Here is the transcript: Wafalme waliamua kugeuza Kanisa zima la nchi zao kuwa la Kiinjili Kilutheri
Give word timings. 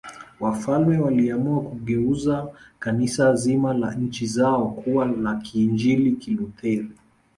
Wafalme 0.39 0.97
waliamua 0.99 1.61
kugeuza 1.61 2.47
Kanisa 2.79 3.35
zima 3.35 3.73
la 3.73 3.93
nchi 3.95 4.25
zao 4.27 4.67
kuwa 4.69 5.05
la 5.05 5.35
Kiinjili 5.35 6.11
Kilutheri 6.11 6.91